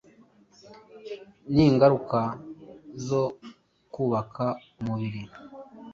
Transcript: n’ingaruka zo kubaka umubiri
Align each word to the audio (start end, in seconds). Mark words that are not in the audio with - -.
n’ingaruka 1.53 2.19
zo 3.07 3.23
kubaka 3.93 4.45
umubiri 4.79 5.21